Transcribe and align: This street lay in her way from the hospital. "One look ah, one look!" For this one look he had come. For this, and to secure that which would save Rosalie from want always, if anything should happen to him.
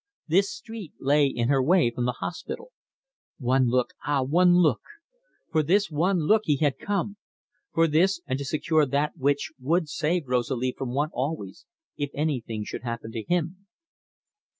This 0.27 0.51
street 0.51 0.93
lay 0.99 1.27
in 1.27 1.49
her 1.49 1.61
way 1.61 1.91
from 1.91 2.05
the 2.05 2.13
hospital. 2.23 2.71
"One 3.37 3.67
look 3.67 3.89
ah, 4.03 4.23
one 4.23 4.57
look!" 4.57 4.81
For 5.51 5.61
this 5.61 5.91
one 5.91 6.21
look 6.25 6.41
he 6.45 6.57
had 6.57 6.79
come. 6.79 7.17
For 7.71 7.87
this, 7.87 8.19
and 8.25 8.39
to 8.39 8.45
secure 8.45 8.87
that 8.87 9.15
which 9.15 9.51
would 9.59 9.89
save 9.89 10.27
Rosalie 10.27 10.73
from 10.75 10.95
want 10.95 11.11
always, 11.13 11.67
if 11.97 12.09
anything 12.15 12.63
should 12.65 12.81
happen 12.81 13.11
to 13.11 13.21
him. 13.21 13.67